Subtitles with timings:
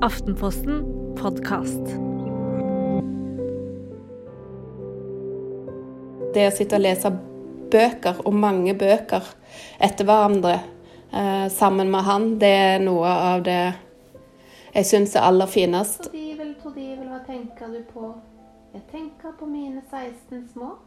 [0.00, 0.78] Aftenposten
[1.18, 1.90] podkast.
[6.32, 7.10] Det å sitte og lese
[7.68, 9.28] bøker, og mange bøker,
[9.76, 13.58] etter hverandre eh, sammen med han, det er noe av det
[14.72, 16.08] jeg syns er aller finest.
[16.08, 18.14] Tordivel, Tordivel, hva tenker du på?
[18.72, 20.78] Jeg tenker på mine 16 små.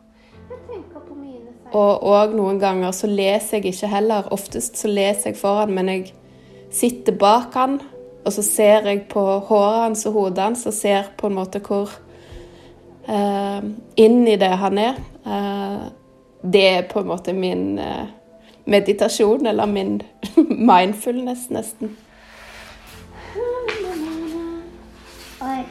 [0.50, 4.34] Jeg tenker på mine 16 Og, og noen ganger så leser jeg ikke heller.
[4.34, 6.16] Oftest så leser jeg foran, men jeg
[6.74, 7.84] sitter bak han,
[8.24, 11.60] og så ser jeg på håret hans og hodet hans og ser på en måte
[11.64, 11.92] hvor
[13.10, 13.60] uh,
[14.00, 15.00] inn i det han er.
[15.28, 15.92] Uh,
[16.44, 18.08] det er på en måte min uh,
[18.66, 20.02] meditasjon, eller min
[20.72, 21.98] mindfulness, nesten.
[25.44, 25.64] Oi.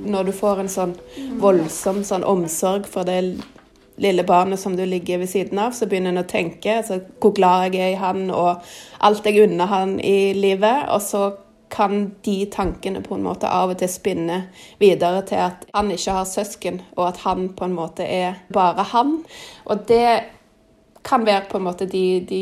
[0.00, 0.92] Når du får en sånn
[1.42, 3.18] voldsom sånn omsorg for det
[4.00, 7.34] lille barnet som du ligger ved siden av, så begynner en å tenke altså, hvor
[7.36, 8.64] glad jeg er i han, og
[9.04, 10.88] alt jeg unner han i livet.
[10.90, 11.24] Og så
[11.70, 14.40] kan de tankene på en måte av og til spinne
[14.80, 18.88] videre til at han ikke har søsken, og at han på en måte er bare
[18.90, 19.20] han.
[19.70, 20.06] Og det
[21.06, 22.40] kan være på en måte de, de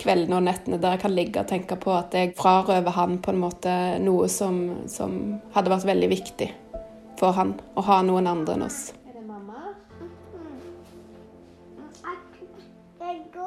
[0.00, 3.34] kveldene og nettene der jeg kan ligge og tenke på at jeg frarøver han på
[3.34, 5.18] en måte noe som, som
[5.56, 6.48] hadde vært veldig viktig
[7.18, 8.80] for han, å ha noen andre enn oss.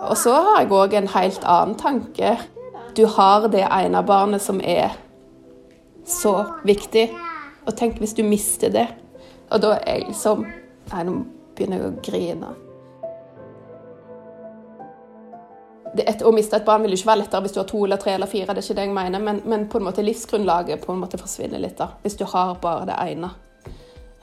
[0.01, 2.33] Og så har jeg òg en helt annen tanke.
[2.97, 4.95] Du har det ene barnet som er
[6.07, 6.33] så
[6.65, 7.05] viktig.
[7.67, 8.87] Og tenk hvis du mister det.
[9.51, 10.45] Og da er jeg liksom
[10.91, 11.13] Nei, nå
[11.55, 12.47] begynner jeg å grine.
[16.01, 18.01] Et, å miste et barn vil jo ikke være lettere hvis du har to eller
[18.01, 20.83] tre eller fire, det er ikke det jeg mener, men, men på en måte livsgrunnlaget
[20.83, 23.29] på en måte forsvinner litt da, hvis du har bare det ene.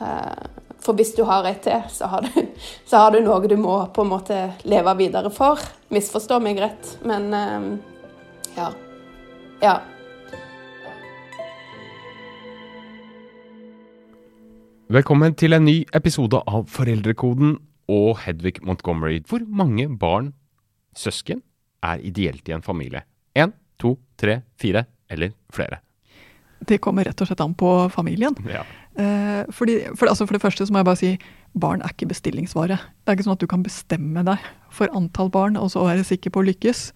[0.04, 3.58] Eh, For hvis du har et til, så har, du, så har du noe du
[3.60, 5.60] må på en måte leve videre for.
[5.92, 7.66] Misforstå meg rett, men eh,
[8.56, 8.68] ja.
[9.60, 9.74] Ja.
[14.88, 17.58] Velkommen til en ny episode av Foreldrekoden
[17.92, 19.20] og Hedvig Montgomery.
[19.28, 20.32] Hvor mange barn,
[20.96, 21.44] søsken,
[21.84, 23.04] er ideelt i en familie?
[23.36, 25.82] Én, to, tre, fire eller flere?
[26.58, 28.34] Det kommer rett og slett an på familien.
[28.48, 28.64] Ja.
[28.98, 31.12] Eh, fordi, for, altså for det første så må jeg bare si
[31.58, 32.76] barn er ikke bestillingsvare.
[32.76, 36.06] Det er ikke sånn at du kan bestemme deg for antall barn og så være
[36.06, 36.88] sikker på å lykkes.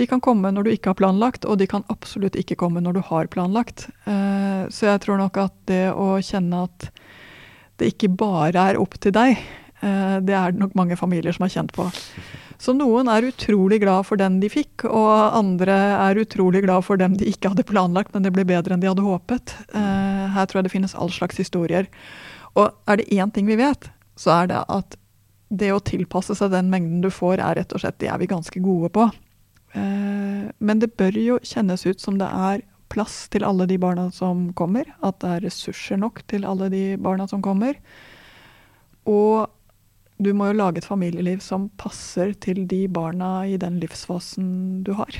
[0.00, 2.96] De kan komme når du ikke har planlagt, og de kan absolutt ikke komme når
[2.96, 3.86] du har planlagt.
[4.10, 6.88] Eh, så jeg tror nok at det å kjenne at
[7.78, 9.38] det ikke bare er opp til deg,
[9.84, 11.86] eh, det er det nok mange familier som har kjent på.
[12.60, 15.74] Så noen er utrolig glad for den de fikk, og andre
[16.08, 18.90] er utrolig glad for dem de ikke hadde planlagt, men det ble bedre enn de
[18.90, 19.56] hadde håpet.
[19.74, 21.88] Uh, her tror jeg det finnes all slags historier.
[22.54, 24.98] Og er det én ting vi vet, så er det at
[25.54, 28.30] det å tilpasse seg den mengden du får, er rett og slett det er vi
[28.30, 29.08] ganske gode på.
[29.74, 32.62] Uh, men det bør jo kjennes ut som det er
[32.94, 36.84] plass til alle de barna som kommer, at det er ressurser nok til alle de
[37.02, 37.80] barna som kommer.
[39.10, 39.50] Og
[40.24, 44.94] du må jo lage et familieliv som passer til de barna i den livsfasen du
[44.98, 45.18] har.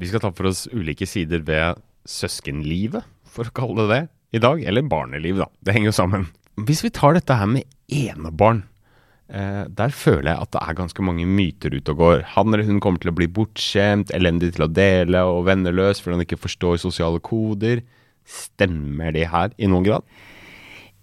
[0.00, 4.02] Vi skal ta for oss ulike sider ved søskenlivet, for å kalle det det,
[4.38, 4.62] i dag.
[4.64, 5.48] Eller barneliv, da.
[5.60, 6.26] Det henger jo sammen.
[6.60, 8.64] Hvis vi tar dette her med enebarn,
[9.28, 12.24] eh, der føler jeg at det er ganske mange myter ute og går.
[12.34, 16.18] Han eller hun kommer til å bli bortskjemt, elendig til å dele og venneløs fordi
[16.18, 17.84] han ikke forstår sosiale koder.
[18.26, 20.06] Stemmer det her i noen grad?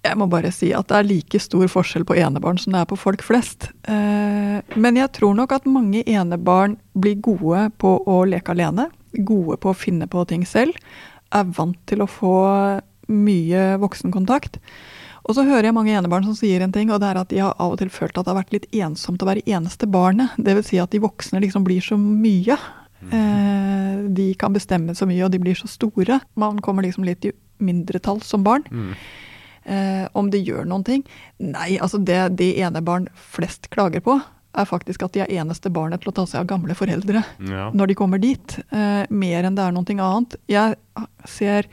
[0.07, 2.89] Jeg må bare si at det er like stor forskjell på enebarn som det er
[2.89, 3.69] på folk flest.
[3.87, 8.89] Eh, Men jeg tror nok at mange enebarn blir gode på å leke alene.
[9.13, 10.73] Gode på å finne på ting selv.
[11.33, 12.35] Er vant til å få
[13.09, 14.57] mye voksenkontakt.
[15.27, 17.39] Og så hører jeg mange enebarn som sier en ting, og det er at de
[17.43, 20.35] har av og til følt at det har vært litt ensomt å være eneste barnet.
[20.39, 22.55] Vil si at de voksne liksom blir så mye.
[23.11, 26.21] Eh, De kan bestemme så mye, og de blir så store.
[26.35, 28.63] Man kommer liksom litt i mindretall som barn.
[29.67, 31.01] Eh, om det gjør noen ting?
[31.43, 34.15] Nei, altså det de enebarn flest klager på,
[34.57, 37.67] er faktisk at de er eneste barnet til å ta seg av gamle foreldre Ja.
[37.75, 38.55] når de kommer dit.
[38.71, 40.35] Eh, mer enn det er noe annet.
[40.47, 40.77] Jeg
[41.25, 41.67] ser,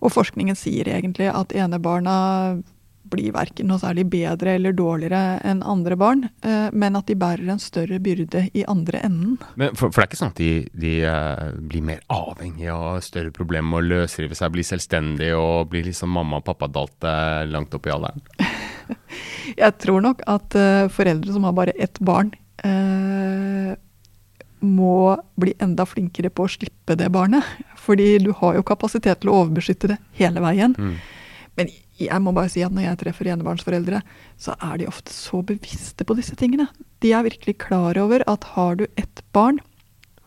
[0.00, 2.62] og forskningen sier egentlig, at enebarna
[3.10, 7.48] blir verken noe særlig bedre eller dårligere enn andre barn, eh, men at de bærer
[7.52, 9.36] en større byrde i andre enden.
[9.60, 10.52] Men for, for det er ikke sånn at de,
[10.84, 15.72] de eh, blir mer avhengige og større problemer med å løsrive seg, bli selvstendige og
[15.72, 18.24] blir liksom mamma og pappa-dalt eh, langt opp i alderen?
[19.62, 20.54] Jeg tror nok at
[20.92, 22.30] foreldre som har bare ett barn,
[22.64, 23.76] eh,
[24.60, 27.44] må bli enda flinkere på å slippe det barnet.
[27.78, 30.74] Fordi du har jo kapasitet til å overbeskytte det hele veien.
[31.58, 34.02] Men jeg må bare si at når jeg treffer enebarnsforeldre,
[34.38, 36.68] så er de ofte så bevisste på disse tingene.
[37.02, 39.58] De er virkelig klar over at har du ett barn,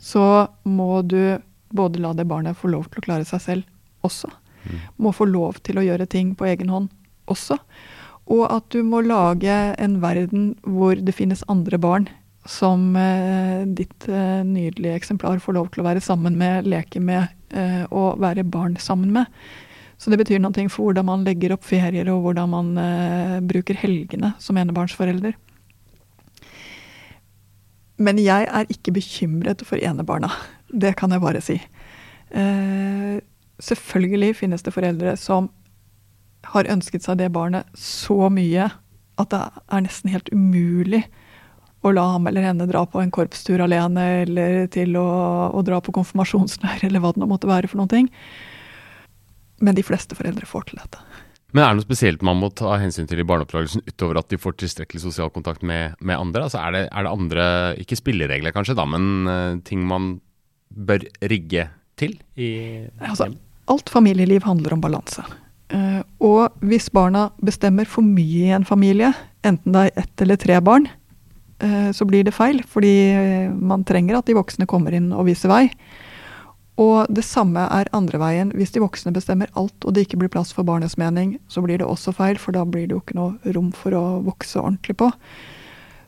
[0.02, 1.40] så må du
[1.72, 4.32] både la det barnet få lov til å klare seg selv også.
[5.02, 6.92] Må få lov til å gjøre ting på egen hånd
[7.32, 7.58] også.
[8.32, 12.10] Og at du må lage en verden hvor det finnes andre barn
[12.50, 17.28] som eh, ditt eh, nydelige eksemplar får lov til å være sammen med, leke med
[17.54, 19.30] eh, og være barn sammen med.
[20.02, 23.78] Så det betyr noe for hvordan man legger opp ferier og hvordan man eh, bruker
[23.78, 25.36] helgene som enebarnsforelder.
[28.02, 30.32] Men jeg er ikke bekymret for enebarna.
[30.74, 31.60] Det kan jeg bare si.
[32.34, 33.20] Eh,
[33.62, 35.52] selvfølgelig finnes det foreldre som
[36.50, 38.72] har ønsket seg det barnet så mye
[39.22, 41.04] at det er nesten helt umulig
[41.86, 45.06] å la ham eller henne dra på en korpstur alene, eller til å,
[45.54, 48.10] å dra på konfirmasjonsleir, eller hva det nå måtte være for noen ting.
[49.62, 51.02] Men de fleste foreldre får til dette.
[51.52, 54.40] Men er det noe spesielt man må ta hensyn til i barneoppdragelsen utover at de
[54.40, 56.46] får tilstrekkelig sosial kontakt med, med andre?
[56.48, 57.46] Altså er, det, er, det, andre,
[57.84, 60.14] ikke spilleregler kanskje, da, men uh, ting man
[60.72, 61.68] bør rigge
[62.00, 62.52] til i
[63.04, 63.28] altså,
[63.72, 65.26] Alt familieliv handler om balanse.
[65.72, 69.12] Uh, og hvis barna bestemmer for mye i en familie,
[69.48, 70.88] enten det er ett eller tre barn,
[71.64, 72.64] uh, så blir det feil.
[72.68, 72.96] Fordi
[73.60, 75.66] man trenger at de voksne kommer inn og viser vei.
[76.82, 78.52] Og det samme er andre veien.
[78.58, 81.82] Hvis de voksne bestemmer alt og det ikke blir plass for barnets mening, så blir
[81.82, 84.98] det også feil, for da blir det jo ikke noe rom for å vokse ordentlig
[85.02, 85.12] på.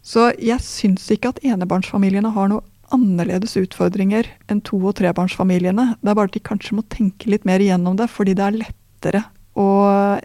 [0.03, 5.93] Så jeg syns ikke at enebarnsfamiliene har noe annerledes utfordringer enn to- og trebarnsfamiliene.
[6.01, 8.59] Det er bare at de kanskje må tenke litt mer igjennom det, fordi det er
[8.65, 9.23] lettere
[9.59, 9.69] å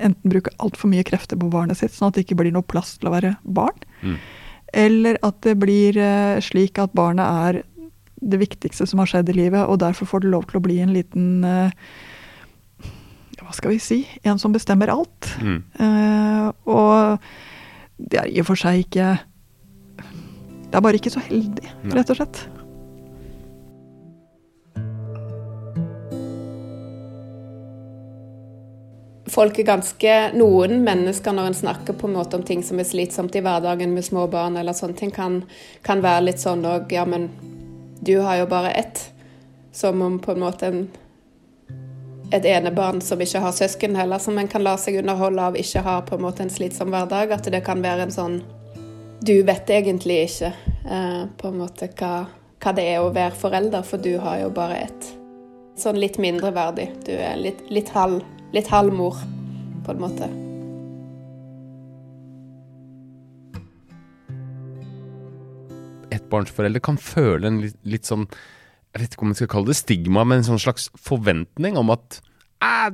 [0.01, 2.97] enten bruke altfor mye krefter på barnet sitt, sånn at det ikke blir noe plass
[2.97, 3.77] til å være barn.
[4.03, 4.19] Mm.
[4.77, 7.63] Eller at det blir uh, slik at barnet er
[8.21, 10.79] det viktigste som har skjedd i livet, og derfor får det lov til å bli
[10.83, 11.71] en liten uh,
[13.39, 14.03] Hva skal vi si?
[14.27, 15.31] En som bestemmer alt.
[15.41, 15.63] Mm.
[15.79, 17.19] Uh, og
[17.99, 19.09] det er i og for seg ikke
[20.69, 22.47] Det er bare ikke så heldig, rett og slett.
[29.39, 32.89] folk er ganske Noen mennesker, når en snakker på en måte om ting som er
[32.89, 35.43] slitsomt i hverdagen med små barn, eller sånne ting, kan,
[35.87, 37.29] kan være litt sånn òg Ja, men
[38.09, 39.11] du har jo bare ett.
[39.73, 40.89] Som om på en måte en,
[42.33, 45.85] et enebarn som ikke har søsken heller, som en kan la seg underholde av, ikke
[45.85, 47.37] har på en måte en slitsom hverdag.
[47.37, 48.41] At det kan være en sånn
[49.21, 50.53] Du vet egentlig ikke
[50.87, 52.29] eh, på en måte hva,
[52.63, 55.13] hva det er å være forelder, for du har jo bare ett.
[55.77, 56.91] Sånn litt mindreverdig.
[57.05, 58.23] Du er litt, litt halv
[58.73, 59.19] halvmor,
[59.85, 60.48] på en måte.
[66.29, 69.81] Ettbarnsforeldre kan føle en litt, litt, sånn Jeg vet ikke om man skal kalle det
[69.81, 72.21] stigma, men en sånn slags forventning om at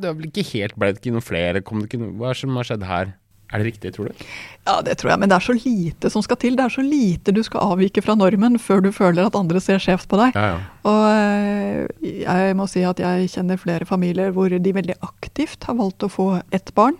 [0.00, 1.60] du er vel ikke helt Ble det ikke noen flere?
[1.62, 3.14] Ikke noe Hva er det som har skjedd her?
[3.54, 4.22] Er det riktig, tror du?
[4.66, 5.20] Ja, det tror jeg.
[5.22, 6.56] Men det er så lite som skal til.
[6.58, 9.78] Det er så lite du skal avvike fra normen før du føler at andre ser
[9.82, 10.34] skjevt på deg.
[10.34, 10.62] Ja, ja.
[10.90, 15.78] Og eh, jeg må si at jeg kjenner flere familier hvor de veldig aktivt har
[15.78, 16.98] valgt å få ett barn.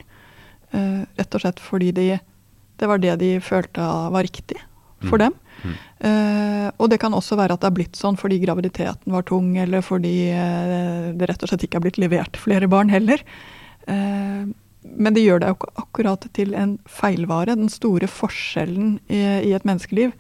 [0.71, 2.07] Eh, rett og slett fordi de,
[2.79, 4.61] det var det de følte var riktig
[5.09, 5.25] for mm.
[5.27, 5.41] dem.
[5.73, 9.55] Uh, og det kan også være at det er blitt sånn fordi graviditeten var tung,
[9.61, 13.25] eller fordi uh, det rett og slett ikke er blitt levert flere barn heller.
[13.89, 14.51] Uh,
[14.85, 17.57] men det gjør deg jo ikke akkurat til en feilvare.
[17.57, 20.13] Den store forskjellen i, i et menneskeliv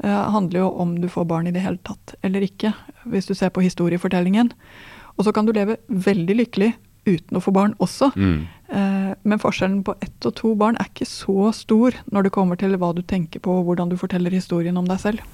[0.00, 2.70] handler jo om du får barn i det hele tatt eller ikke,
[3.12, 4.48] hvis du ser på historiefortellingen.
[5.20, 6.70] Og så kan du leve veldig lykkelig
[7.04, 8.10] uten å få barn også.
[8.16, 8.48] Mm.
[8.70, 12.58] Uh, men forskjellen på ett og to barn er ikke så stor når det kommer
[12.60, 15.24] til hva du tenker på og hvordan du forteller historien om deg selv.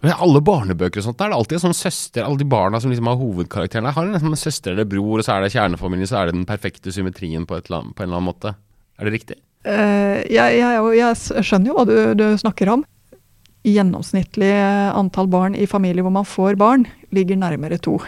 [0.00, 2.80] Men alle barnebøker og sånt, der er det alltid en sånn søster Alle de barna
[2.80, 6.08] som liksom har hovedkarakterene, har liksom en søster eller bror, og så er det kjernefamilien,
[6.08, 8.54] så er det den perfekte symmetrien på, eller, på en eller annen måte.
[8.96, 9.36] Er det riktig?
[9.60, 12.86] Uh, jeg, jeg, jeg, skjønner jo hva du, du, snakker om.
[13.68, 14.54] Gjennomsnittlig
[14.96, 17.98] antall barn i familier hvor man får barn, ligger nærmere to.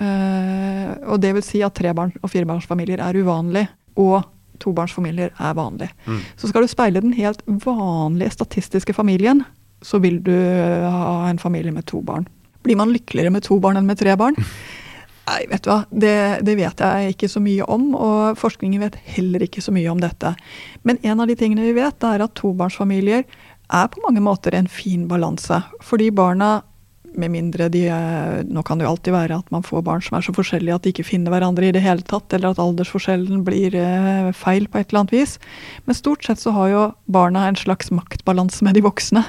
[0.00, 3.66] Uh, og det vil si at trebarn- og firebarnsfamilier er uvanlig,
[4.00, 4.22] og
[4.60, 5.88] tobarnsfamilier er vanlig.
[6.06, 6.20] Mm.
[6.36, 9.44] Så skal du speile den helt vanlige statistiske familien,
[9.82, 12.26] så vil du ha en familie med to barn.
[12.64, 14.36] Blir man lykkeligere med to barn enn med tre barn?
[15.30, 16.14] Nei, vet du hva, det,
[16.46, 20.00] det, vet jeg ikke så mye om, og forskningen vet heller ikke så mye om
[20.02, 20.32] dette.
[20.88, 23.22] Men en av de tingene vi vet, er at tobarnsfamilier
[23.70, 25.60] er på mange måter en fin balanse.
[25.86, 26.58] Fordi barna,
[27.18, 30.18] med mindre de er Nå kan det jo alltid være at man får barn som
[30.18, 33.42] er så forskjellige at de ikke finner hverandre i det hele tatt, eller at aldersforskjellen
[33.46, 35.38] blir eh, feil på et eller annet vis.
[35.86, 39.24] Men stort sett så har jo barna en slags maktbalanse med de voksne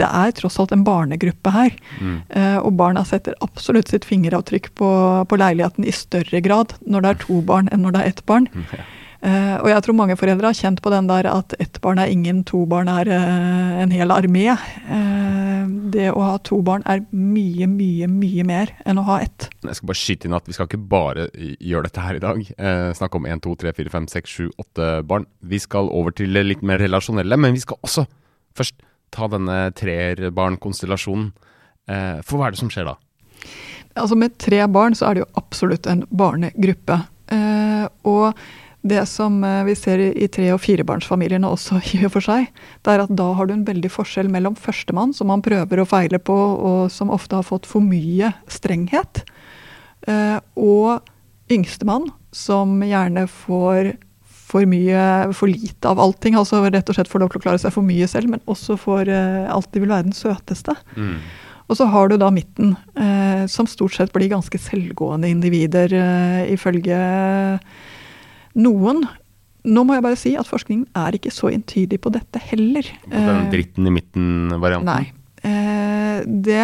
[0.00, 1.74] det er tross alt en barnegruppe her.
[2.00, 2.14] Mm.
[2.32, 4.88] Uh, og barna setter absolutt sitt fingeravtrykk på,
[5.28, 8.24] på, leiligheten i større grad når det er to barn enn når det er ett
[8.30, 8.48] barn.
[8.54, 8.86] Mm, ja.
[9.20, 12.08] Eh, og jeg tror mange foreldre har kjent på den der at ett barn er
[12.08, 14.46] ingen, to barn er eh, en hel armé.
[14.54, 19.50] Eh, det å ha to barn er mye, mye, mye mer enn å ha ett.
[19.66, 22.40] Jeg skal bare skyte inn at vi skal ikke bare gjøre dette her i dag.
[22.56, 25.28] Eh, snakke om 1, 2, 3, 4, 5, 6, 7, 8 barn.
[25.52, 28.06] Vi skal over til det litt mer relasjonelle, men vi skal også
[28.56, 28.80] først
[29.14, 31.30] ta denne treerbarnkonstellasjonen.
[31.90, 32.96] Eh, for hva er det som skjer da?
[33.98, 37.00] Altså Med tre barn så er det jo absolutt en barnegruppe.
[37.34, 38.38] Eh, og
[38.82, 42.48] det som eh, vi ser i tre- og firebarnsfamiliene også, i og for seg,
[42.84, 45.88] det er at da har du en veldig forskjell mellom førstemann, som man prøver å
[45.88, 49.24] feile på, og som ofte har fått for mye strenghet,
[50.08, 51.04] eh, og
[51.52, 53.96] yngstemann, som gjerne får
[54.50, 55.02] for mye,
[55.36, 56.34] for lite av allting.
[56.34, 58.74] altså Rett og slett får lov til å klare seg for mye selv, men også
[58.82, 60.74] får uh, alltid vil være den søteste.
[60.96, 61.20] Mm.
[61.70, 62.72] Og så har du da midten,
[63.46, 65.92] som stort sett blir ganske selvgående individer,
[66.50, 66.96] ifølge
[68.58, 69.04] noen
[69.68, 72.86] nå må jeg bare si at forskningen er ikke så entydig på dette heller.
[73.04, 74.88] På den eh, dritten i midten-varianten?
[74.88, 75.12] Nei.
[75.44, 76.62] Eh, det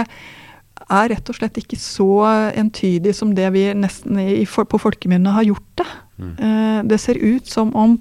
[0.87, 2.09] er rett og slett ikke så
[2.57, 5.88] entydig som det vi nesten på folkemunne har gjort det.
[6.16, 6.35] Mm.
[6.37, 7.99] Eh, det ser ut som om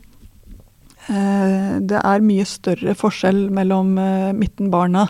[1.05, 3.91] det er mye større forskjell mellom
[4.33, 5.03] midtenbarna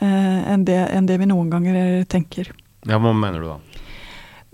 [0.00, 2.48] enn det, enn det vi noen ganger tenker.
[2.88, 3.58] Ja, Hva mener du da?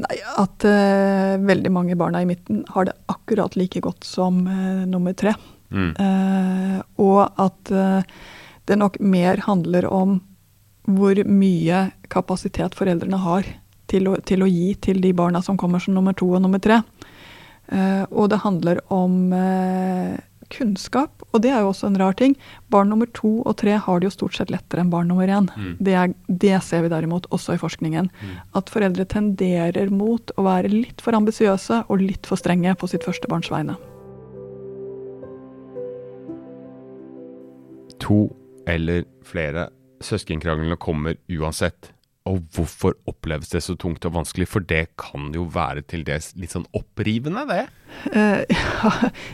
[0.01, 4.85] Nei, At uh, veldig mange barna i midten har det akkurat like godt som uh,
[4.89, 5.35] nummer tre.
[5.73, 5.93] Mm.
[5.97, 7.73] Uh, og at
[8.69, 10.19] det nok mer handler om
[10.87, 13.47] hvor mye kapasitet foreldrene har
[13.91, 16.61] til å, til å, gi til de barna som kommer som nummer to og nummer
[16.63, 16.81] tre.
[18.11, 19.33] og det handler om
[20.53, 21.25] kunnskap.
[21.33, 22.37] Og det er jo også en rar ting.
[22.73, 25.49] Barn nummer to og tre har det jo stort sett lettere enn barn nummer én.
[25.57, 25.77] Mm.
[25.81, 25.97] Det,
[26.29, 28.11] det, ser vi derimot også i forskningen.
[28.13, 28.35] Mm.
[28.59, 33.07] At foreldre tenderer mot å være litt for ambisiøse og litt for strenge på sitt
[33.07, 33.79] første barns vegne.
[38.03, 38.27] To
[38.69, 39.69] eller flere
[40.03, 41.93] søskenkranglene kommer uansett.
[42.29, 44.47] Og hvorfor oppleves det så tungt og vanskelig?
[44.51, 47.65] For det kan jo være til dels litt sånn opprivende, det?
[48.15, 48.93] Uh, ja,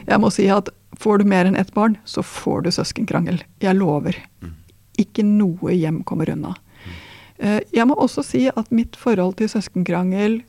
[0.09, 3.42] jeg må si at får du mer enn ett barn, så får du søskenkrangel.
[3.64, 4.16] Jeg lover.
[4.40, 4.57] Mm.
[5.04, 6.54] Ikke noe hjem kommer unna.
[6.87, 6.97] Mm.
[7.45, 10.40] Uh, jeg må også si at mitt forhold til søskenkrangel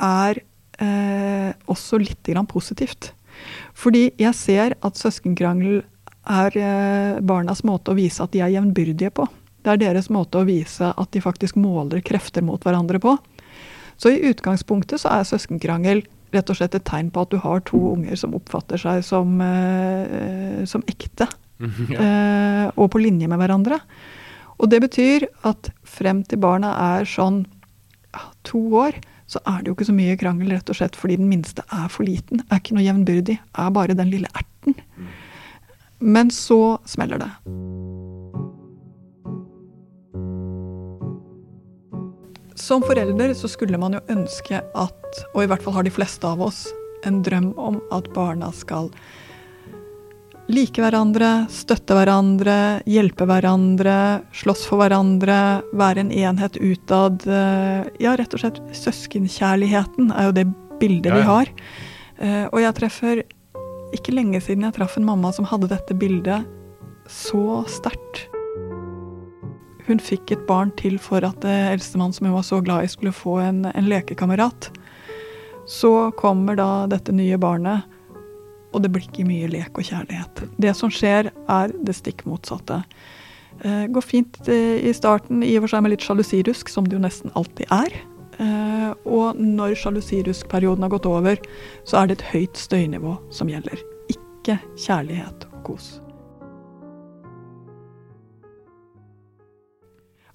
[0.00, 0.40] er
[0.80, 3.12] uh, også litt grann positivt.
[3.76, 5.82] Fordi jeg ser at søskenkrangel
[6.24, 6.54] er
[7.20, 9.26] barnas måte å vise at de er jevnbyrdige på.
[9.64, 13.16] Det er deres måte å vise at de faktisk måler krefter mot hverandre på.
[13.96, 16.04] Så i utgangspunktet så er søskenkrangel
[16.34, 19.38] rett og slett et tegn på at du har to unger som oppfatter seg som,
[19.40, 21.28] eh, som ekte.
[21.94, 21.98] ja.
[22.02, 23.78] eh, og på linje med hverandre.
[24.58, 27.44] Og det betyr at frem til barna er sånn
[28.14, 28.98] ja, to år,
[29.30, 31.88] så er det jo ikke så mye krangel, rett og slett fordi den minste er
[31.90, 32.42] for liten.
[32.50, 33.38] Er ikke noe jevnbyrdig.
[33.40, 34.76] Er bare den lille erten.
[34.98, 35.08] Mm.
[36.04, 37.30] Men så smeller det.
[42.64, 46.24] Som forelder så skulle man jo ønske at, og i hvert fall har de fleste
[46.24, 46.64] av oss,
[47.04, 48.88] en drøm om at barna skal
[50.48, 52.56] like hverandre, støtte hverandre,
[52.88, 53.98] hjelpe hverandre,
[54.32, 55.36] slåss for hverandre,
[55.76, 57.28] være en enhet utad.
[58.00, 60.48] Ja, rett og slett søskenkjærligheten er jo det
[60.80, 61.20] bildet ja, ja.
[61.20, 61.52] vi har.
[62.24, 63.24] Eh, og jeg treffer
[63.96, 66.48] ikke lenge siden jeg traff en mamma som hadde dette bildet
[67.12, 68.24] så sterkt
[69.86, 73.12] hun fikk et barn til for at eldstemann som hun var så glad i, skulle
[73.12, 74.70] få en, en lekekamerat.
[75.68, 77.84] Så kommer da dette nye barnet,
[78.74, 80.44] og det blir ikke mye lek og kjærlighet.
[80.60, 82.82] Det som skjer, er det stikk motsatte.
[83.62, 86.98] Eh, går fint eh, i starten, i og for seg med litt sjalusirusk, som det
[86.98, 87.98] jo nesten alltid er.
[88.42, 91.38] Eh, og når sjalusiruskperioden har gått over,
[91.86, 93.78] så er det et høyt støynivå som gjelder.
[94.12, 95.94] Ikke kjærlighet og kos.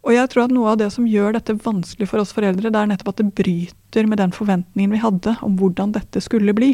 [0.08, 2.80] Og jeg tror at noe av det som gjør dette vanskelig for oss foreldre, det
[2.80, 6.72] er nettopp at det bryter med den forventningen vi hadde om hvordan dette skulle bli.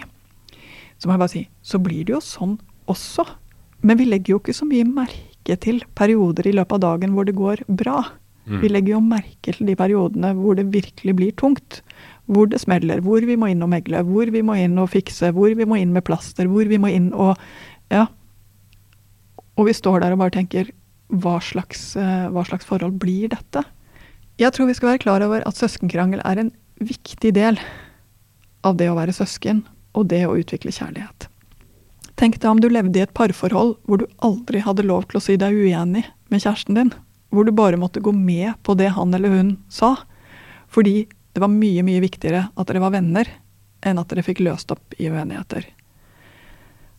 [0.99, 2.59] Så må jeg bare si, så blir det jo sånn
[2.91, 3.25] også.
[3.85, 7.27] Men vi legger jo ikke så mye merke til perioder i løpet av dagen hvor
[7.27, 8.03] det går bra.
[8.45, 8.59] Mm.
[8.61, 11.81] Vi legger jo merke til de periodene hvor det virkelig blir tungt.
[12.29, 15.29] Hvor det smeller, hvor vi må inn og megle, hvor vi må inn og fikse,
[15.33, 17.33] hvor vi må inn med plaster, hvor vi må inn og
[17.93, 18.07] Ja.
[19.55, 20.71] Og vi står der og bare tenker
[21.13, 23.63] hva slags, eh, hva slags forhold blir dette?
[24.41, 27.59] Jeg tror vi skal være klar over at søskenkrangel er en viktig del
[28.65, 29.63] av det å være søsken
[29.95, 31.29] og det å utvikle kjærlighet.
[32.19, 35.23] Tenk deg om du levde i et parforhold hvor du aldri hadde lov til å
[35.23, 36.91] si deg uenig med kjæresten din.
[37.35, 39.95] Hvor du bare måtte gå med på det han eller hun sa.
[40.71, 43.27] Fordi det var mye, mye viktigere at dere var venner
[43.85, 45.67] enn at dere fikk løst opp i uenigheter.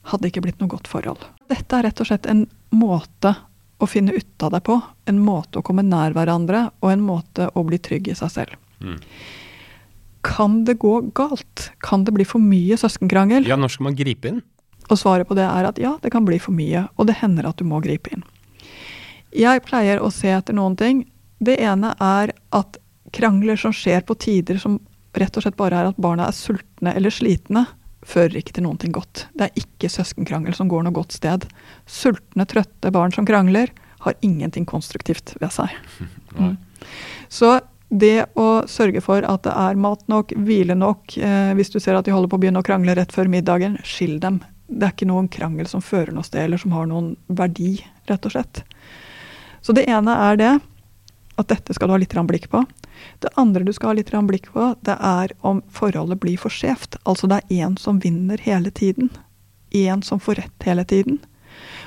[0.07, 1.25] hadde ikke blitt noe godt forhold.
[1.51, 3.33] Dette er rett og slett en måte
[3.79, 4.79] å finne ut av deg på.
[5.11, 8.57] En måte å komme nær hverandre, og en måte å bli trygg i seg selv.
[8.81, 8.99] Mm.
[10.27, 11.71] Kan det gå galt?
[11.85, 13.47] Kan det bli for mye søskenkrangel?
[13.49, 14.41] Ja, når skal man gripe inn?
[14.87, 17.49] Og svaret på det er at ja, det kan bli for mye, og det hender
[17.49, 18.25] at du må gripe inn.
[19.37, 21.05] Jeg pleier å se etter noen ting.
[21.43, 22.79] Det ene er at
[23.15, 24.79] krangler som skjer på tider som
[25.17, 27.67] rett og slett bare er at barna er sultne eller slitne,
[28.07, 29.27] fører ikke til noen ting godt.
[29.35, 31.47] Det er ikke søskenkrangel som går noe godt sted.
[31.91, 33.73] Sultne, trøtte barn som krangler,
[34.07, 35.75] har ingenting konstruktivt ved seg.
[36.37, 36.59] Mm.
[37.33, 37.49] Så
[37.89, 41.97] det å sørge for at det er mat nok, hvile nok, eh, hvis du ser
[41.97, 44.43] at de holder på å begynne å krangle rett før middagen, skill dem.
[44.69, 47.79] Det er ikke noen krangel som fører noe sted, eller som har noen verdi,
[48.11, 48.61] rett og slett.
[49.65, 50.53] Så det ene er det,
[51.41, 52.67] at dette skal du ha litt blikk på.
[53.25, 56.99] Det andre du skal ha litt blikk på, det er om forholdet blir for skjevt.
[57.05, 59.11] Altså det er én som vinner hele tiden.
[59.71, 61.19] Én som får rett hele tiden.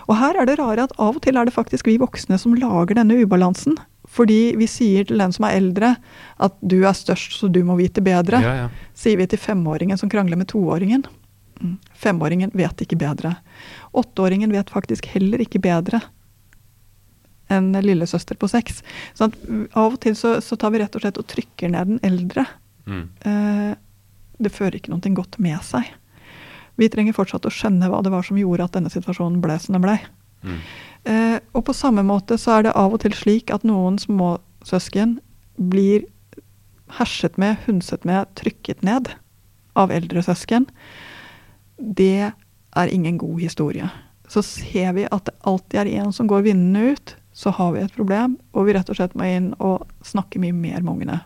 [0.09, 2.55] Og her er det rare at av og til er det faktisk vi voksne som
[2.57, 3.77] lager denne ubalansen.
[4.09, 5.93] Fordi vi sier til den som er eldre
[6.41, 8.41] at du er størst, så du må vite bedre.
[8.41, 8.69] Ja, ja.
[8.97, 11.05] Sier vi til femåringen som krangler med toåringen.
[11.61, 11.75] Mm.
[11.93, 13.35] Femåringen vet ikke bedre.
[13.93, 16.01] Åtteåringen vet faktisk heller ikke bedre
[17.53, 18.83] enn lillesøster på seks.
[19.17, 19.33] Sånn
[19.73, 22.45] av og til så, så, tar vi rett og slett og trykker ned den eldre.
[22.89, 23.05] Mm.
[23.25, 23.71] Eh,
[24.39, 25.89] det fører ikke noe godt med seg.
[26.79, 29.75] Vi trenger fortsatt å skjønne hva det var som gjorde at denne situasjonen ble som
[29.75, 29.97] den ble.
[30.47, 30.59] Mm.
[31.09, 35.17] Eh, og på samme måte så er det av og til slik at noen småsøsken
[35.59, 36.07] blir
[36.97, 39.11] herset med, hundset med, trykket ned
[39.79, 40.67] av eldre søsken.
[41.77, 43.89] Det er ingen god historie.
[44.29, 47.83] Så ser vi at det alltid er en som går vinnende ut, så har vi
[47.85, 51.19] et problem, og vi rett og slett må inn og snakke mye mer med ungene.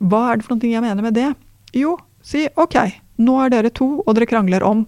[0.00, 1.28] Hva er det for noe jeg mener med det?
[1.76, 2.78] Jo, si OK,
[3.20, 4.86] nå er dere to, og dere krangler om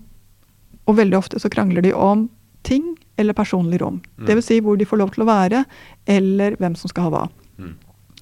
[0.89, 2.23] Og veldig ofte så krangler de om
[2.65, 3.99] ting eller personlig rom.
[4.17, 4.25] Mm.
[4.25, 4.47] Dvs.
[4.47, 5.67] Si hvor de får lov til å være,
[6.09, 7.25] eller hvem som skal ha hva.
[7.61, 7.75] Mm.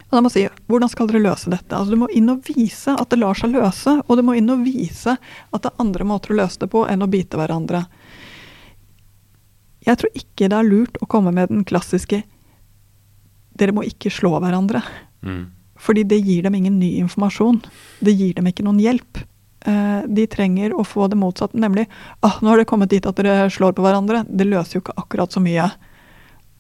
[0.07, 1.71] Og da må si, Hvordan skal dere løse dette?
[1.77, 4.51] Altså, Du må inn og vise at det lar seg løse, og du må inn
[4.51, 7.85] og vise at det er andre måter å løse det på enn å bite hverandre.
[9.87, 12.25] Jeg tror ikke det er lurt å komme med den klassiske
[13.57, 14.83] 'dere må ikke slå hverandre'.
[15.25, 15.47] Mm.
[15.81, 17.63] Fordi det gir dem ingen ny informasjon.
[18.05, 19.23] Det gir dem ikke noen hjelp.
[19.67, 21.87] Eh, de trenger å få det motsatt, nemlig
[22.23, 24.27] ah, 'nå har det kommet dit at dere slår på hverandre'.
[24.29, 25.71] Det løser jo ikke akkurat så mye.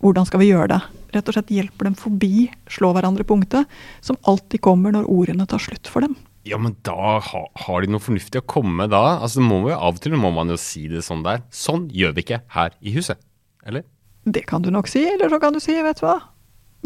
[0.02, 0.80] Hvordan skal vi gjøre det?
[1.14, 3.64] Rett og slett hjelper dem forbi slå hverandre-punktet,
[4.00, 6.16] som alltid kommer når ordene tar slutt for dem.
[6.46, 9.18] Ja, men da ha, har de noe fornuftig å komme med da?
[9.18, 11.42] Altså, må vi, Av og til må man jo si det sånn der.
[11.50, 13.18] Sånn gjør vi ikke her i huset.
[13.66, 13.82] Eller?
[14.26, 16.20] Det kan du nok si, eller så kan du si, vet du hva.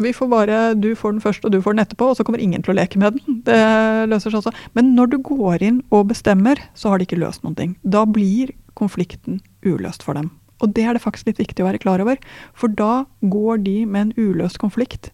[0.01, 2.41] Vi får bare, Du får den først, og du får den etterpå, og så kommer
[2.41, 3.41] ingen til å leke med den.
[3.45, 3.61] Det
[4.09, 4.53] løser seg også.
[4.73, 7.75] Men når du går inn og bestemmer, så har de ikke løst noen ting.
[7.83, 10.31] Da blir konflikten uløst for dem.
[10.61, 12.17] Og det er det faktisk litt viktig å være klar over.
[12.57, 15.11] For da går de med en uløst konflikt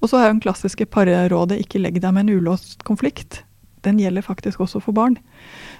[0.00, 3.42] og så er jo den klassiske parrådet 'ikke legg deg med en ulåst konflikt'.
[3.82, 5.18] Den gjelder faktisk også for barn.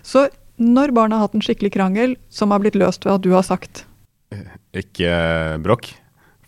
[0.03, 0.29] Så
[0.59, 3.43] når barnet har hatt en skikkelig krangel som har blitt løst ved at du har
[3.43, 3.85] sagt
[4.75, 5.95] Ikke bråk.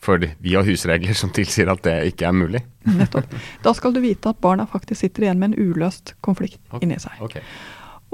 [0.00, 2.62] For vi har husregler som tilsier at det ikke er mulig.
[2.84, 3.34] Nettopp.
[3.64, 6.86] Da skal du vite at barna faktisk sitter igjen med en uløst konflikt okay.
[6.86, 7.20] inni seg.
[7.20, 7.36] Ok.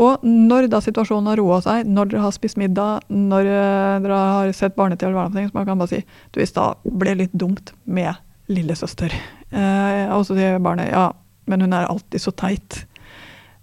[0.03, 4.19] Og når da situasjonen har roa seg, når dere har spist middag, når eh, dere
[4.35, 6.03] har sett barne-TV, så man kan bare si
[6.35, 8.13] du, i stad ble litt dumt med
[8.53, 9.15] lillesøster.
[9.51, 11.11] Eh, og så sier barnet ja,
[11.47, 12.85] men hun er alltid så teit.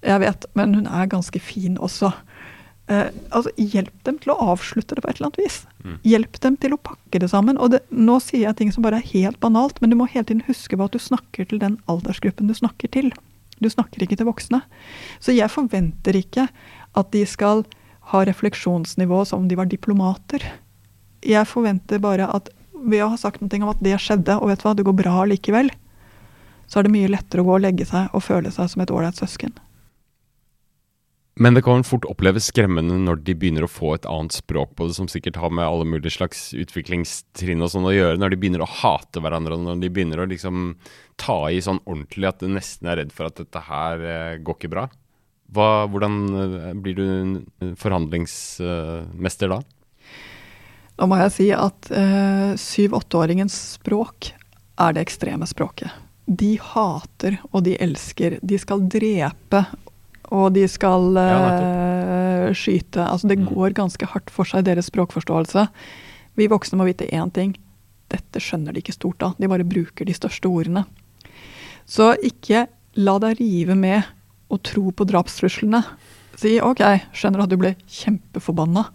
[0.04, 2.12] Jeg vet, men hun er ganske fin også.
[2.91, 5.60] Eh, altså, hjelp dem til å avslutte det på et eller annet vis.
[5.84, 6.00] Mm.
[6.08, 7.60] Hjelp dem til å pakke det sammen.
[7.60, 10.28] Og det, nå sier jeg ting som bare er helt banalt, men du må hele
[10.28, 13.13] tiden huske på at du snakker til den aldersgruppen du snakker til.
[13.63, 14.63] Du snakker ikke til voksne.
[15.24, 16.50] Så jeg forventer ikke
[17.00, 17.63] at de skal
[18.12, 20.43] ha refleksjonsnivå som om de var diplomater.
[21.24, 22.52] Jeg forventer bare at
[22.84, 24.98] ved å ha sagt noe om at det skjedde, og vet du hva, det går
[25.00, 25.72] bra likevel,
[26.67, 28.93] så er det mye lettere å gå og legge seg og føle seg som et
[28.93, 29.54] ålreit søsken.
[31.41, 34.86] Men det kan fort oppleves skremmende når de begynner å få et annet språk på
[34.86, 38.19] det, som sikkert har med alle mulige slags utviklingstrinn og sånn å gjøre.
[38.22, 40.76] Når de begynner å hate hverandre, og når de begynner å liksom
[41.22, 44.60] ta i sånn ordentlig at du nesten er redd for at dette her eh, går
[44.60, 44.86] ikke bra.
[45.54, 49.63] Hva, hvordan eh, blir du forhandlingsmester da?
[50.99, 54.32] Da må jeg si at eh, syv-åtteåringens språk
[54.82, 55.89] er det ekstreme språket.
[56.25, 58.38] De hater og de elsker.
[58.45, 59.65] De skal drepe
[60.34, 63.01] og de skal eh, skyte.
[63.03, 63.49] Altså det Mm.
[63.49, 65.67] går ganske hardt for seg deres språkforståelse.
[66.38, 67.56] Vi voksne må vite én ting.
[68.10, 69.36] Dette skjønner de ikke stort av.
[69.39, 70.86] De bare bruker de største ordene.
[71.86, 74.03] Så ikke la deg rive med
[74.53, 75.84] og tro på drapstruslene.
[76.38, 76.82] Si ok,
[77.13, 78.86] skjønner at du ble kjempeforbanna.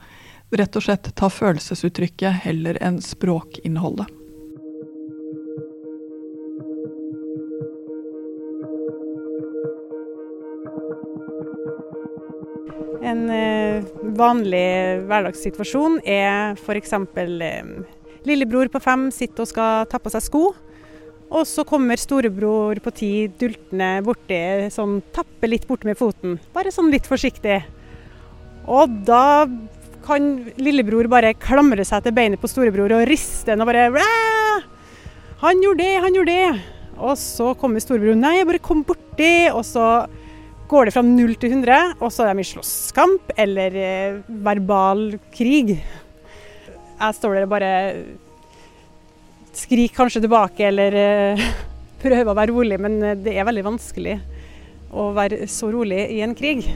[0.48, 4.08] Rett og slett ta følelsesuttrykket heller enn språkinnholdet.
[13.08, 13.84] En eh,
[14.16, 14.64] vanlig
[15.04, 16.96] hverdagssituasjon er f.eks.
[16.96, 17.70] Eh,
[18.28, 20.42] lillebror på fem sitter og skal ta på seg sko.
[21.28, 24.40] Og så kommer storebror på ti dultende borti,
[24.72, 26.38] sånn tapper litt borte med foten.
[26.56, 27.60] Bare sånn litt forsiktig.
[28.68, 29.44] Og da
[30.08, 34.06] kan lillebror bare klamre seg til beinet på storebror og riste den og bare Ræ!
[35.42, 36.62] Han gjorde det, han gjorde det.
[36.98, 38.16] Og så kommer storebror.
[38.18, 39.46] Nei, jeg bare kom borti.
[39.52, 39.84] Og så
[40.68, 45.14] går det fra null til 100, og så er de i slåsskamp eller eh, verbal
[45.32, 45.76] krig.
[45.78, 47.72] Jeg står der og bare
[49.56, 51.48] skriker kanskje tilbake eller eh,
[52.02, 54.18] prøver å være rolig, men eh, det er veldig vanskelig
[54.92, 56.66] å være så rolig i en krig.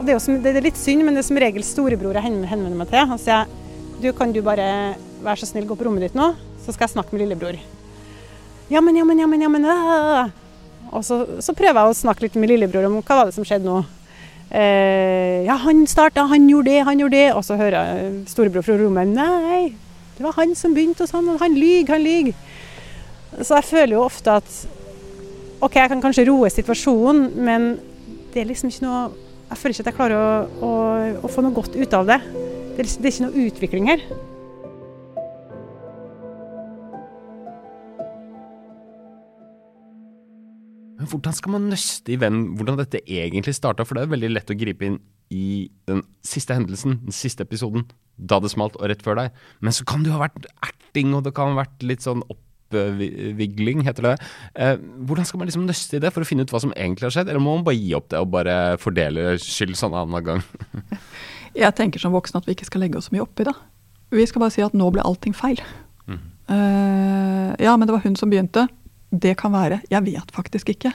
[0.00, 2.24] Og det, er som, det er litt synd, men det er som regel storebror jeg
[2.24, 3.04] henvender meg til.
[3.10, 3.50] Han sier
[4.00, 6.30] du, kan du bare være så snill gå på rommet ditt nå,
[6.64, 7.58] så skal jeg snakke med lillebror.
[8.72, 10.30] Ja, men, ja, men, ja, men, ja, men øh.
[10.96, 13.44] Og så, så, prøver jeg å snakke litt med lillebror om hva var det som
[13.46, 13.82] skjedde nå.
[14.48, 17.28] Eh, ja, han starta, han gjorde det, han gjorde det.
[17.36, 19.62] Og så hører jeg storebror fra rommet Nei,
[20.16, 22.34] det var han som begynte hos han, og han lyver, han lyver.
[23.36, 24.60] Så jeg føler jo ofte at
[25.60, 27.74] OK, jeg kan kanskje roe situasjonen, men
[28.32, 30.26] det er liksom ikke noe jeg føler ikke at jeg klarer å,
[30.62, 30.72] å,
[31.26, 32.20] å få noe godt ut av det.
[32.76, 34.04] Det er, det er ikke noe utvikling her.
[41.00, 43.86] Men hvordan skal man nøste i hvem, hvordan dette egentlig starta?
[43.88, 45.00] For det er veldig lett å gripe inn
[45.34, 49.42] i den siste hendelsen, den siste episoden, da det smalt, og rett før deg.
[49.64, 52.22] Men så kan det jo ha vært erting, og det kan ha vært litt sånn
[52.28, 54.14] opp oppvigling, heter det.
[54.54, 57.08] Eh, hvordan skal man liksom nøste i det for å finne ut hva som egentlig
[57.08, 60.24] har skjedd, eller må man bare gi opp det og bare fordele skyld sånn annen
[60.26, 60.42] gang?
[61.62, 63.54] Jeg tenker som voksen at vi ikke skal legge oss så mye oppi det.
[64.14, 65.58] Vi skal bare si at nå ble allting feil.
[66.06, 66.20] Mm.
[66.50, 68.68] Uh, ja, men det var hun som begynte.
[69.10, 69.80] Det kan være.
[69.90, 70.92] Jeg vet faktisk ikke.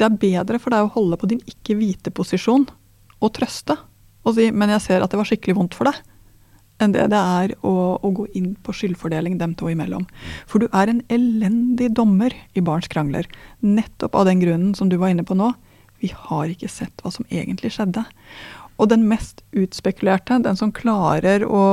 [0.00, 2.64] Det er bedre for deg å holde på din ikke-hvite-posisjon
[3.20, 3.76] og trøste
[4.24, 6.00] og si 'men jeg ser at det var skikkelig vondt for deg'
[6.80, 10.06] enn det det er å, å, gå inn på skyldfordeling dem to imellom.
[10.48, 13.28] For du er en elendig dommer i barns krangler.
[13.60, 15.52] Nettopp av den grunnen som du var inne på nå.
[16.00, 18.06] Vi har ikke sett hva som egentlig skjedde.
[18.80, 21.64] Og den mest utspekulerte, den som klarer å,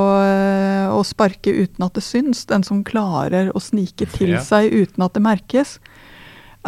[0.92, 5.16] å sparke uten at det syns, den som klarer å snike til seg uten at
[5.16, 5.78] det merkes,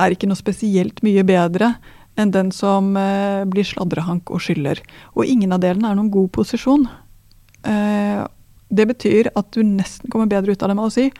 [0.00, 1.74] er ikke noe spesielt mye bedre
[2.20, 4.80] enn den som eh, blir sladrehank og skylder.
[5.16, 6.88] Og ingen av delene er noen god posisjon.
[7.66, 8.24] Eh,
[8.70, 11.10] det betyr at du nesten kommer bedre ut av det med å si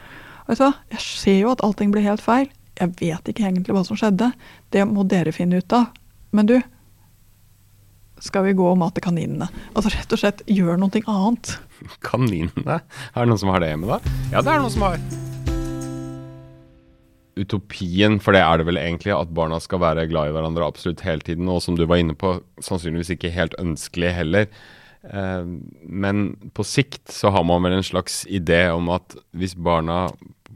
[0.51, 2.49] jeg ser jo at allting blir helt feil.
[2.79, 4.31] Jeg vet ikke egentlig hva som skjedde.
[4.73, 5.91] Det må dere finne ut av.
[6.35, 6.57] Men du,
[8.19, 9.47] skal vi gå og mate kaninene?
[9.71, 11.53] Altså rett og slett gjør noe annet.
[12.09, 12.81] Kaninene?
[12.81, 14.15] Er det noen som har det hjemme, da?
[14.33, 14.99] Ja, det er noen som har.
[17.39, 21.05] Utopien, for det er det vel egentlig, at barna skal være glad i hverandre absolutt
[21.05, 21.49] hele tiden.
[21.49, 24.51] Og som du var inne på, sannsynligvis ikke helt ønskelig heller.
[25.03, 25.45] Eh,
[25.81, 30.05] men på sikt så har man vel en slags idé om at hvis barna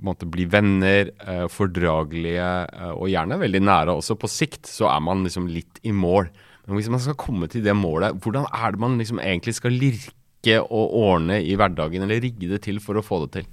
[0.05, 5.01] måte blir venner, eh, fordragelige eh, og gjerne veldig nære også, på sikt så er
[5.01, 6.29] man liksom litt i mål.
[6.65, 9.73] Men hvis man skal komme til det målet, hvordan er det man liksom egentlig skal
[9.73, 13.47] lirke og ordne i hverdagen, eller rigge det til for å få det til?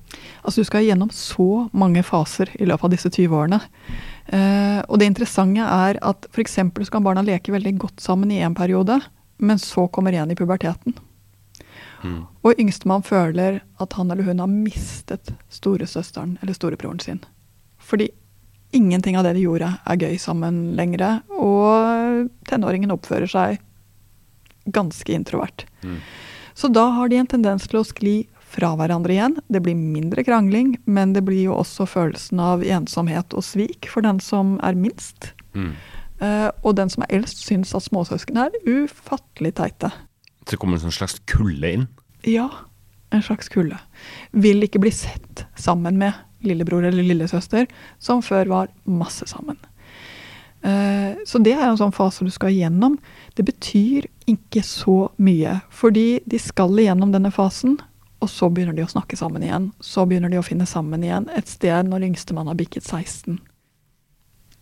[0.45, 3.61] Altså Du skal gjennom så mange faser i løpet av disse 20 årene.
[4.85, 6.59] Og det interessante er at f.eks.
[6.61, 9.01] så kan barna leke veldig godt sammen i en periode.
[9.43, 10.95] Men så kommer igjen i puberteten.
[12.03, 12.25] Mm.
[12.43, 17.21] Og yngstemann føler at han eller hun har mistet storesøsteren eller storebroren sin.
[17.83, 18.11] Fordi
[18.73, 21.23] ingenting av det de gjorde, er gøy sammen lenger.
[21.31, 23.63] Og tenåringen oppfører seg
[24.65, 25.67] ganske introvert.
[25.83, 25.99] Mm.
[26.55, 28.17] Så da har de en tendens til å skli
[28.53, 29.39] fra hverandre igjen.
[29.49, 34.05] Det blir mindre krangling, men det blir jo også følelsen av ensomhet og svik for
[34.05, 35.33] den som er minst.
[35.57, 35.73] Mm.
[36.23, 39.91] Uh, og den som er eldst, syns at småsøsken er ufattelig teite.
[40.43, 41.89] Så det kommer en sånn slags kulde inn?
[42.27, 42.49] Ja,
[43.11, 43.81] en slags kulde.
[44.31, 46.15] Vil ikke bli sett sammen med
[46.47, 47.67] lillebror eller lillesøster,
[48.03, 49.59] som før var masse sammen.
[50.63, 53.01] Uh, så det er en sånn fase du skal igjennom.
[53.35, 57.81] Det betyr ikke så mye, fordi de skal igjennom denne fasen,
[58.23, 59.73] og så begynner de å snakke sammen igjen.
[59.83, 63.41] Så begynner de å finne sammen igjen et sted når yngstemann har bikket 16.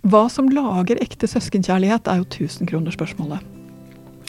[0.03, 3.45] Hva som lager ekte søskenkjærlighet, er jo tusenkronerspørsmålet.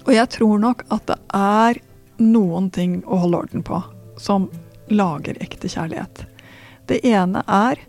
[0.01, 1.79] Og jeg tror nok at det er
[2.21, 3.79] noen ting å holde orden på
[4.19, 4.49] som
[4.91, 6.25] lager ekte kjærlighet.
[6.89, 7.79] Det ene er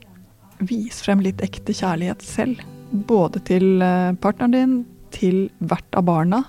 [0.63, 2.63] vis frem litt ekte kjærlighet selv.
[2.93, 4.75] Både til eh, partneren din,
[5.13, 6.43] til hvert av barna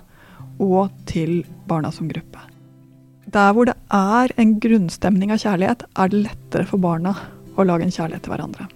[0.62, 2.40] og til barna som gruppe.
[3.34, 7.16] Der hvor det er en grunnstemning av kjærlighet, er det lettere for barna
[7.58, 8.68] å lage en kjærlighet til hverandre.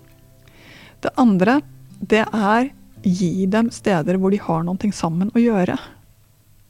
[1.03, 1.59] Det andre,
[1.99, 2.71] det er
[3.07, 5.77] gi dem steder hvor de har noe sammen å gjøre.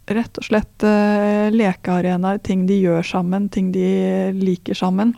[0.07, 3.87] Rett og slett uh, lekearenaer, ting de gjør sammen, ting de
[4.37, 5.15] liker sammen.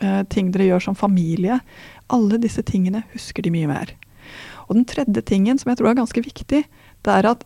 [0.00, 1.60] Uh, ting dere gjør som familie.
[2.08, 3.92] Alle disse tingene husker de mye mer.
[4.68, 6.62] Og den tredje tingen som jeg tror er ganske viktig,
[7.04, 7.44] det er at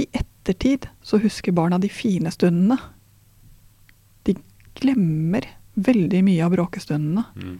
[0.00, 2.78] i ettertid så husker barna de fine stundene.
[4.24, 4.36] De
[4.78, 7.24] glemmer veldig mye av bråkestundene.
[7.34, 7.58] Mm.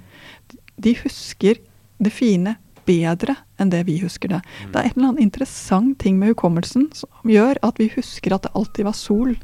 [0.80, 1.60] De husker
[1.98, 4.40] det fine bedre enn det vi husker det.
[4.44, 4.70] Mm.
[4.72, 8.46] Det er en eller annen interessant ting med hukommelsen som gjør at vi husker at
[8.46, 9.34] det alltid var sol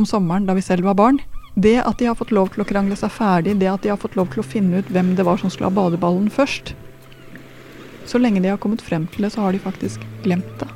[0.00, 1.20] om sommeren da vi selv var barn.
[1.54, 4.00] Det at de har fått lov til å krangle seg ferdig, det at de har
[4.00, 6.74] fått lov til å finne ut hvem det var som skulle ha badeballen først
[8.08, 10.66] Så lenge de har kommet frem til det, så har de faktisk glemt det.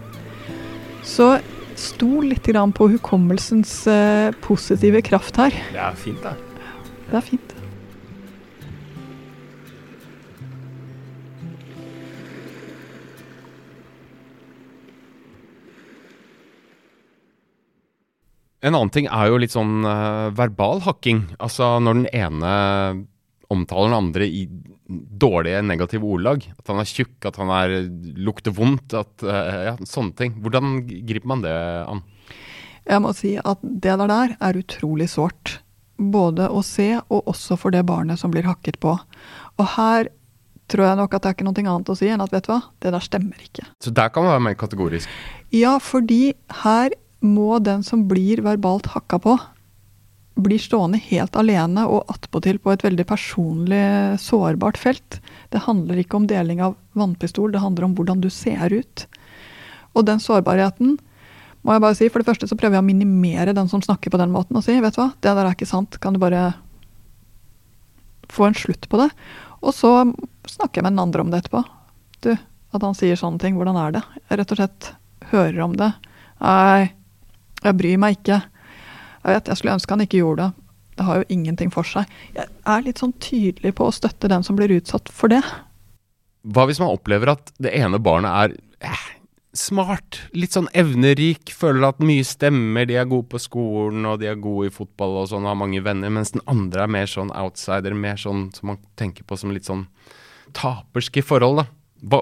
[1.02, 1.38] Så
[1.74, 5.56] stol litt på hukommelsens uh, positive kraft her.
[5.72, 6.36] Det er fint, det.
[7.10, 7.43] Det er fint.
[18.64, 21.26] En annen ting er jo litt sånn uh, verbal hakking.
[21.36, 22.52] Altså når den ene
[23.52, 24.46] omtaler den andre i
[24.88, 26.46] dårlige, negative ordlag.
[26.58, 27.76] At han er tjukk, at han er,
[28.16, 30.38] lukter vondt, at uh, ja, sånne ting.
[30.44, 32.02] Hvordan griper man det an?
[32.84, 35.58] Jeg må si at det der der er utrolig sårt.
[35.94, 38.96] Både å se, og også for det barnet som blir hakket på.
[39.60, 40.10] Og her
[40.72, 42.52] tror jeg nok at det er ikke noe annet å si enn at vet du
[42.54, 43.66] hva, det der stemmer ikke.
[43.84, 45.10] Så der kan man være mer kategorisk?
[45.54, 49.38] Ja, fordi her må den som blir verbalt hakka på,
[50.34, 53.84] blir stående helt alene og attpåtil på et veldig personlig,
[54.20, 55.20] sårbart felt.
[55.54, 59.06] Det handler ikke om deling av vannpistol, det handler om hvordan du ser ut.
[59.94, 60.96] Og den sårbarheten
[61.64, 64.12] må jeg bare si, For det første så prøver jeg å minimere den som snakker
[64.12, 66.20] på den måten, og si vet du hva, det der er ikke sant, kan du
[66.20, 66.50] bare
[68.28, 69.08] få en slutt på det?
[69.64, 69.94] Og så
[70.50, 71.62] snakker jeg med den andre om det etterpå.
[72.26, 74.02] Du, at han sier sånne ting, hvordan er det?
[74.26, 74.90] Jeg rett og slett
[75.30, 75.88] hører om det.
[76.42, 76.92] Nei,
[77.64, 78.42] jeg bryr meg ikke.
[79.24, 80.64] Jeg vet, jeg skulle ønske han ikke gjorde det.
[80.94, 82.10] Det har jo ingenting for seg.
[82.36, 85.42] Jeg er litt sånn tydelig på å støtte den som blir utsatt for det.
[86.44, 89.06] Hva hvis man opplever at det ene barnet er eh,
[89.56, 94.28] smart, litt sånn evnerik, føler at mye stemmer, de er gode på skolen og de
[94.30, 97.32] er gode i fotball og sånn, har mange venner, mens den andre er mer sånn
[97.34, 99.86] outsider, mer sånn som man tenker på som litt sånn
[100.54, 101.68] taperske forhold, da.
[102.04, 102.20] Hva,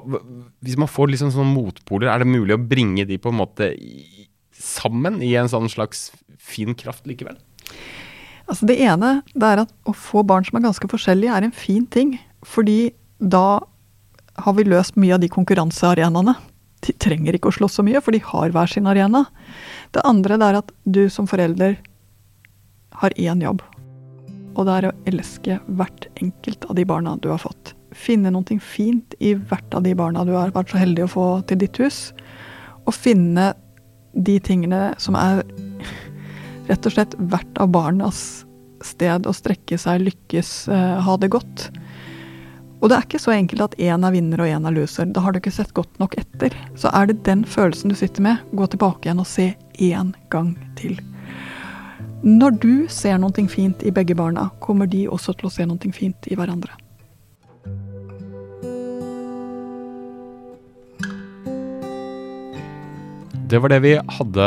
[0.62, 3.72] hvis man får liksom sånne motpoler, er det mulig å bringe de på en måte
[3.74, 4.28] i,
[4.62, 7.36] sammen i en sånn slags fin kraft likevel?
[8.50, 11.54] Altså Det ene det er at å få barn som er ganske forskjellige, er en
[11.56, 12.16] fin ting.
[12.46, 13.62] Fordi da
[14.42, 16.34] har vi løst mye av de konkurransearenaene.
[16.82, 19.24] De trenger ikke å slåss så mye, for de har hver sin arena.
[19.94, 21.78] Det andre det er at du som forelder
[23.02, 23.62] har én jobb.
[24.52, 27.72] Og det er å elske hvert enkelt av de barna du har fått.
[27.96, 31.26] Finne noe fint i hvert av de barna du har vært så heldig å få
[31.48, 32.10] til ditt hus.
[32.84, 33.52] Og finne
[34.12, 35.42] de tingene som er
[36.68, 38.44] rett og slett hvert av barnas
[38.82, 41.68] sted å strekke seg, lykkes, uh, ha det godt.
[42.82, 45.06] Og det er ikke så enkelt at én er vinner og én er loser.
[45.06, 46.54] Da har du ikke sett godt nok etter.
[46.74, 50.56] Så er det den følelsen du sitter med, gå tilbake igjen og se én gang
[50.80, 50.98] til.
[52.26, 55.94] Når du ser noe fint i begge barna, kommer de også til å se noe
[55.94, 56.74] fint i hverandre.
[63.52, 64.44] Det var det vi hadde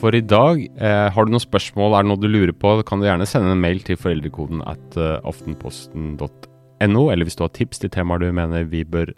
[0.00, 0.58] for i dag.
[0.82, 3.52] Eh, har du noen spørsmål, er det noe du lurer på, kan du gjerne sende
[3.54, 8.32] en mail til foreldrekoden at uh, aftenposten.no, eller hvis du har tips til temaer du
[8.34, 9.14] mener vi bør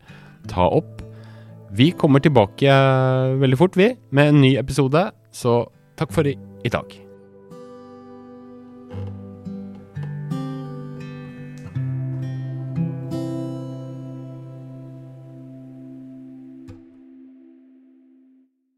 [0.53, 1.01] ta opp.
[1.73, 2.69] Vi kommer tilbake
[3.41, 5.63] veldig fort, vi, med en ny episode, så
[5.97, 7.01] takk for i, i dag.